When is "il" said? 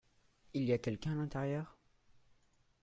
0.55-0.63